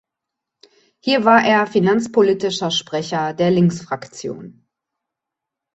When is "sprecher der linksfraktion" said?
2.71-4.65